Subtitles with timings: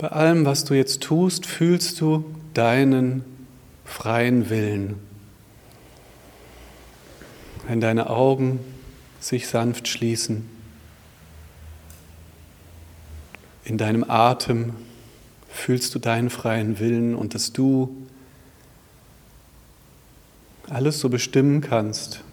[0.00, 3.22] Bei allem, was du jetzt tust, fühlst du deinen
[3.84, 4.98] freien Willen.
[7.68, 8.60] Wenn deine Augen
[9.20, 10.48] sich sanft schließen,
[13.66, 14.72] in deinem Atem
[15.50, 17.94] fühlst du deinen freien Willen und dass du
[20.70, 22.24] alles so bestimmen kannst,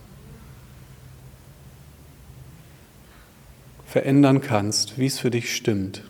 [3.85, 6.03] verändern kannst, wie es für dich stimmt.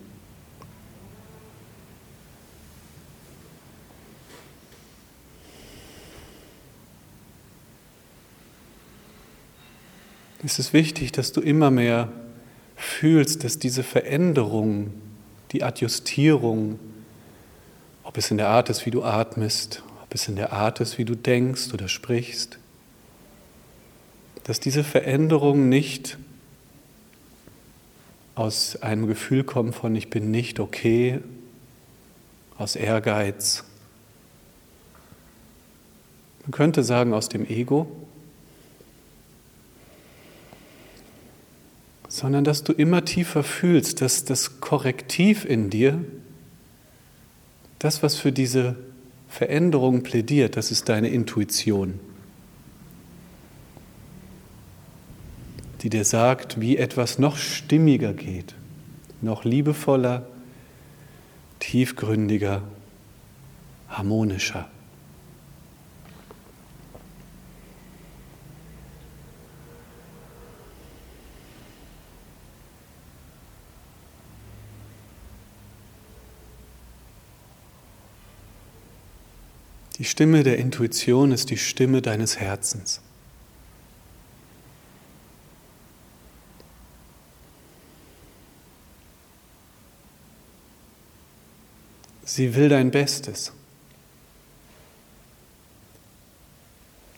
[10.48, 12.10] Es ist wichtig, dass du immer mehr
[12.74, 14.94] fühlst, dass diese Veränderung,
[15.52, 16.78] die Adjustierung,
[18.02, 20.96] ob es in der Art ist, wie du atmest, ob es in der Art ist,
[20.96, 22.58] wie du denkst oder sprichst,
[24.44, 26.16] dass diese Veränderung nicht
[28.34, 31.20] aus einem Gefühl kommt von ich bin nicht okay,
[32.56, 33.64] aus Ehrgeiz.
[36.40, 38.07] Man könnte sagen aus dem Ego,
[42.08, 46.02] sondern dass du immer tiefer fühlst, dass das Korrektiv in dir,
[47.78, 48.76] das, was für diese
[49.28, 52.00] Veränderung plädiert, das ist deine Intuition,
[55.82, 58.54] die dir sagt, wie etwas noch stimmiger geht,
[59.20, 60.26] noch liebevoller,
[61.60, 62.62] tiefgründiger,
[63.88, 64.68] harmonischer.
[79.98, 83.00] Die Stimme der Intuition ist die Stimme deines Herzens.
[92.24, 93.52] Sie will dein Bestes.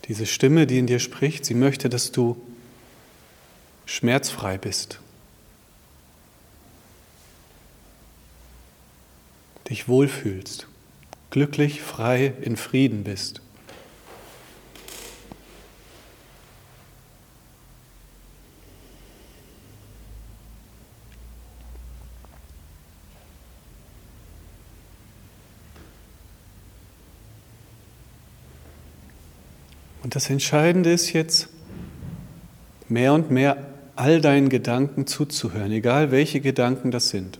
[0.06, 2.40] Diese Stimme, die in dir spricht, sie möchte, dass du
[3.84, 5.00] schmerzfrei bist,
[9.68, 10.69] dich wohlfühlst
[11.30, 13.40] glücklich, frei, in Frieden bist.
[30.02, 31.48] Und das Entscheidende ist jetzt,
[32.88, 33.56] mehr und mehr
[33.94, 37.38] all deinen Gedanken zuzuhören, egal welche Gedanken das sind.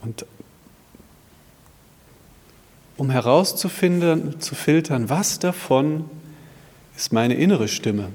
[0.00, 0.26] Und
[3.02, 6.04] um herauszufinden, zu filtern, was davon
[6.96, 8.10] ist meine innere Stimme.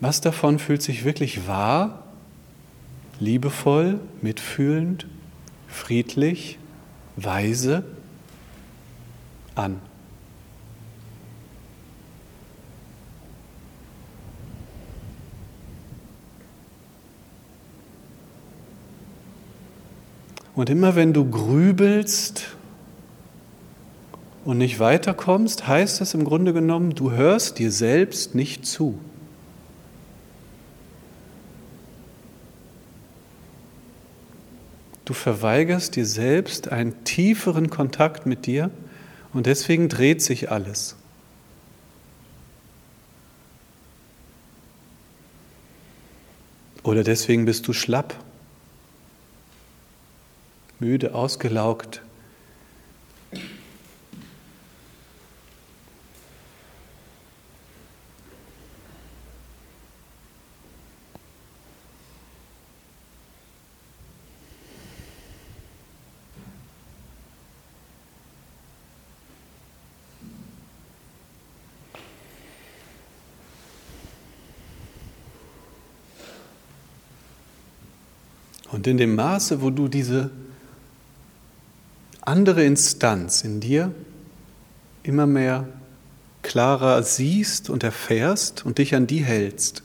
[0.00, 2.04] Was davon fühlt sich wirklich wahr,
[3.20, 5.06] liebevoll, mitfühlend,
[5.68, 6.58] friedlich,
[7.16, 7.84] weise
[9.54, 9.78] an?
[20.54, 22.48] Und immer wenn du grübelst
[24.44, 28.98] und nicht weiterkommst, heißt das im Grunde genommen, du hörst dir selbst nicht zu.
[35.04, 38.70] Du verweigerst dir selbst einen tieferen Kontakt mit dir
[39.32, 40.96] und deswegen dreht sich alles.
[46.82, 48.14] Oder deswegen bist du schlapp
[50.82, 52.02] müde, ausgelaugt.
[78.72, 80.30] Und in dem Maße, wo du diese
[82.22, 83.94] andere Instanz in dir
[85.02, 85.68] immer mehr
[86.42, 89.82] klarer siehst und erfährst und dich an die hältst,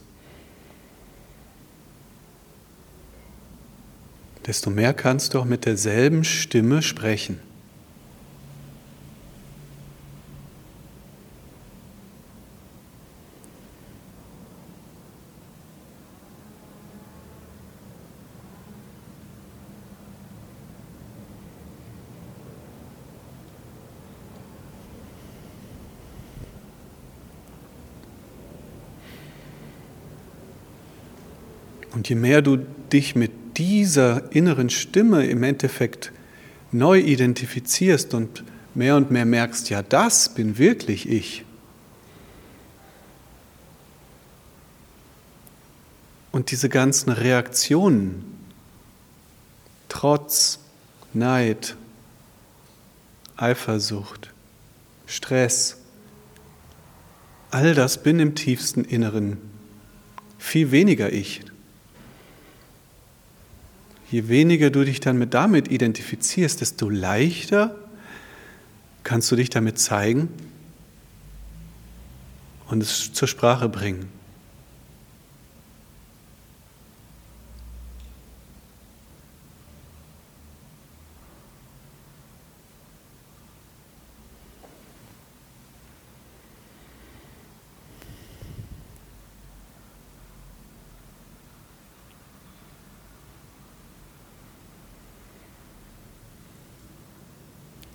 [4.46, 7.40] desto mehr kannst du auch mit derselben Stimme sprechen.
[31.98, 32.58] Und je mehr du
[32.92, 36.12] dich mit dieser inneren Stimme im Endeffekt
[36.70, 38.44] neu identifizierst und
[38.76, 41.44] mehr und mehr merkst, ja, das bin wirklich ich.
[46.30, 48.24] Und diese ganzen Reaktionen,
[49.88, 50.60] Trotz,
[51.12, 51.74] Neid,
[53.36, 54.32] Eifersucht,
[55.04, 55.78] Stress,
[57.50, 59.38] all das bin im tiefsten Inneren
[60.38, 61.42] viel weniger ich.
[64.10, 67.76] Je weniger du dich dann mit damit identifizierst, desto leichter
[69.02, 70.28] kannst du dich damit zeigen
[72.68, 74.17] und es zur Sprache bringen.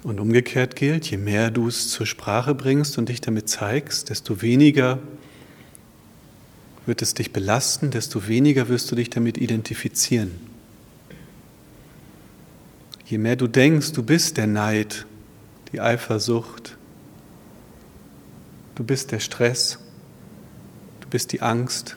[0.03, 4.41] Und umgekehrt gilt, je mehr du es zur Sprache bringst und dich damit zeigst, desto
[4.41, 4.99] weniger
[6.85, 10.31] wird es dich belasten, desto weniger wirst du dich damit identifizieren.
[13.05, 15.05] Je mehr du denkst, du bist der Neid,
[15.71, 16.77] die Eifersucht,
[18.75, 19.79] du bist der Stress,
[20.99, 21.95] du bist die Angst,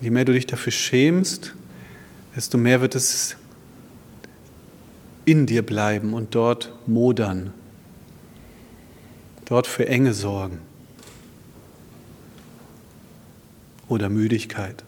[0.00, 1.54] je mehr du dich dafür schämst,
[2.34, 3.36] desto mehr wird es
[5.26, 7.52] in dir bleiben und dort modern,
[9.44, 10.60] dort für Enge sorgen
[13.88, 14.84] oder Müdigkeit.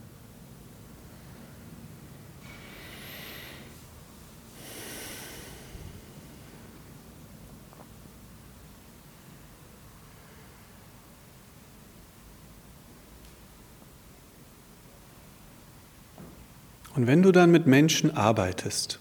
[16.94, 18.98] Und wenn du dann mit Menschen arbeitest,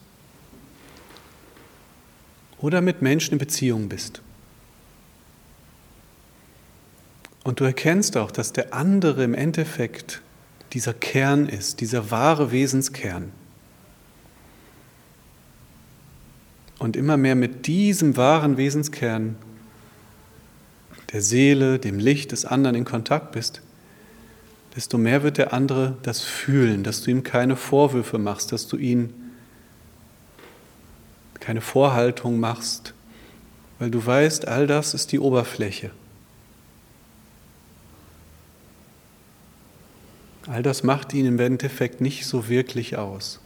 [2.59, 4.21] oder mit Menschen in Beziehung bist.
[7.43, 10.21] Und du erkennst auch, dass der andere im Endeffekt
[10.73, 13.31] dieser Kern ist, dieser wahre Wesenskern.
[16.79, 19.37] Und immer mehr mit diesem wahren Wesenskern
[21.13, 23.61] der Seele, dem Licht des anderen in Kontakt bist,
[24.75, 28.77] desto mehr wird der andere das fühlen, dass du ihm keine Vorwürfe machst, dass du
[28.77, 29.13] ihn
[31.39, 32.93] keine Vorhaltung machst,
[33.79, 35.91] weil du weißt, all das ist die Oberfläche.
[40.47, 43.39] All das macht ihn im Endeffekt nicht so wirklich aus.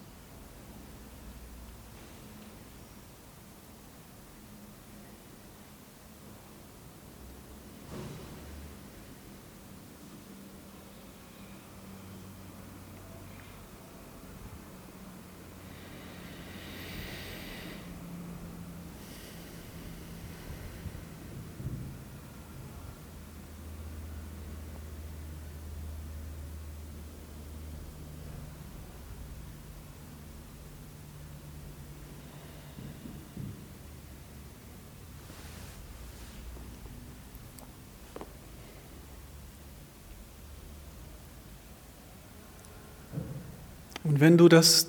[44.03, 44.87] Und wenn du das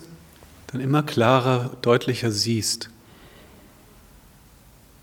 [0.68, 2.88] dann immer klarer, deutlicher siehst,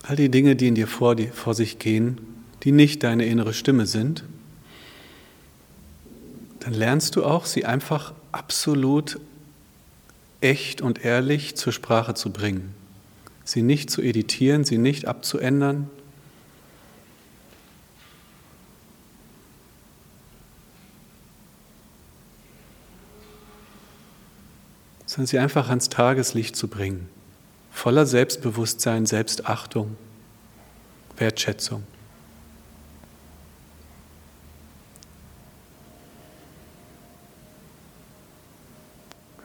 [0.03, 2.19] all die Dinge, die in dir vor, die vor sich gehen,
[2.63, 4.23] die nicht deine innere Stimme sind,
[6.59, 9.19] dann lernst du auch, sie einfach absolut
[10.41, 12.73] echt und ehrlich zur Sprache zu bringen.
[13.43, 15.89] Sie nicht zu editieren, sie nicht abzuändern,
[25.09, 27.09] sondern sie einfach ans Tageslicht zu bringen,
[27.71, 29.97] voller Selbstbewusstsein, Selbstachtung,
[31.17, 31.81] Wertschätzung.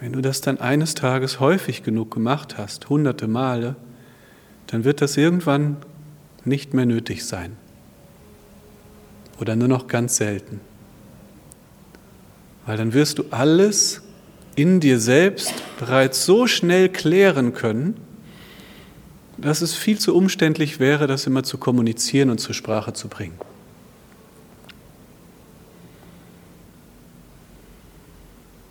[0.01, 3.75] Wenn du das dann eines Tages häufig genug gemacht hast, hunderte Male,
[4.67, 5.79] dann wird das irgendwann
[6.45, 7.57] nicht mehr nötig sein.
[9.41, 10.61] Oder nur noch ganz selten.
[12.67, 14.04] Weil dann wirst du alles
[14.57, 17.97] in dir selbst bereits so schnell klären können,
[19.37, 23.39] dass es viel zu umständlich wäre, das immer zu kommunizieren und zur Sprache zu bringen.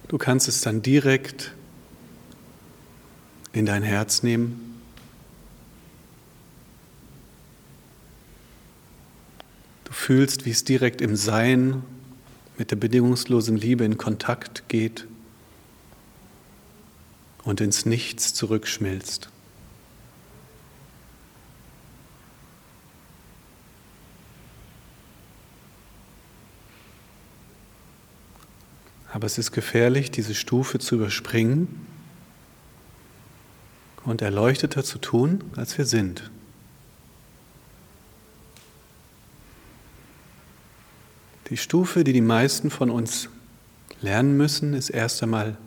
[0.08, 1.54] Du kannst es dann direkt
[3.52, 4.80] in dein Herz nehmen.
[9.86, 11.84] Du fühlst, wie es direkt im Sein
[12.58, 15.08] mit der bedingungslosen Liebe in Kontakt geht
[17.44, 19.30] und ins Nichts zurückschmilzt.
[29.12, 31.86] Aber es ist gefährlich, diese Stufe zu überspringen
[34.06, 36.32] und erleuchteter zu tun, als wir sind.
[41.50, 43.30] Die Stufe, die die meisten von uns
[44.02, 45.58] lernen müssen, ist erst einmal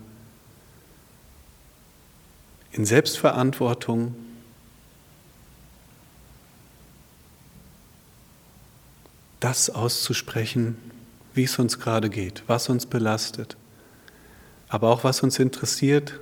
[2.77, 4.15] in Selbstverantwortung
[9.41, 10.77] das auszusprechen,
[11.35, 13.57] wie es uns gerade geht, was uns belastet,
[14.69, 16.19] aber auch was uns interessiert,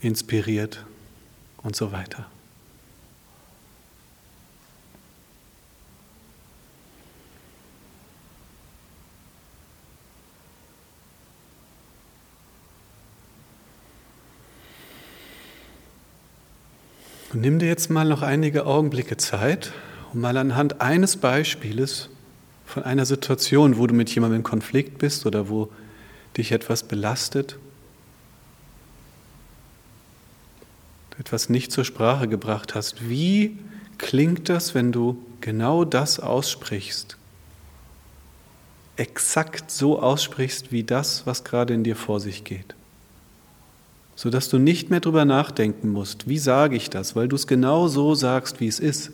[0.00, 0.84] inspiriert
[1.62, 2.26] und so weiter.
[17.38, 19.72] Und nimm dir jetzt mal noch einige Augenblicke Zeit,
[20.12, 22.08] um mal anhand eines Beispieles
[22.66, 25.70] von einer Situation, wo du mit jemandem in Konflikt bist oder wo
[26.36, 27.56] dich etwas belastet,
[31.16, 33.08] etwas nicht zur Sprache gebracht hast.
[33.08, 33.56] Wie
[33.98, 37.18] klingt das, wenn du genau das aussprichst?
[38.96, 42.74] Exakt so aussprichst wie das, was gerade in dir vor sich geht.
[44.18, 47.86] Sodass du nicht mehr drüber nachdenken musst, wie sage ich das, weil du es genau
[47.86, 49.12] so sagst, wie es ist.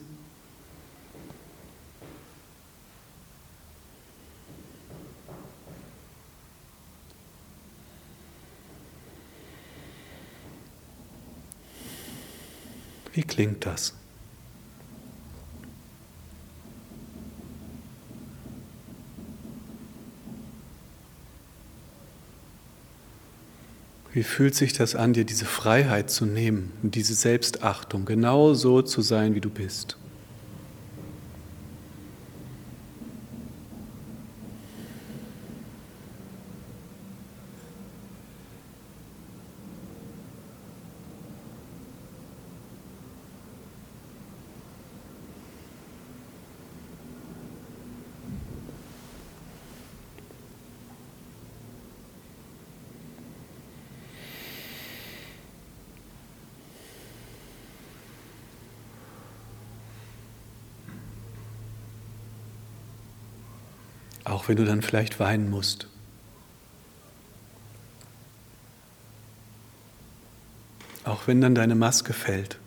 [13.13, 13.93] Wie klingt das?
[24.15, 28.81] Wie fühlt sich das an, dir diese Freiheit zu nehmen und diese Selbstachtung, genau so
[28.81, 29.97] zu sein, wie du bist?
[64.25, 65.87] Auch wenn du dann vielleicht weinen musst.
[71.05, 72.59] Auch wenn dann deine Maske fällt.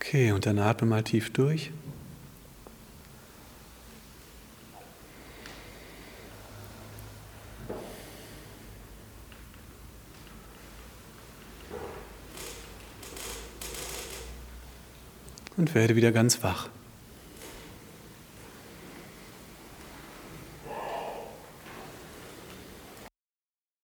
[0.00, 1.72] Okay, und dann atme mal tief durch.
[15.56, 16.68] Und werde wieder ganz wach.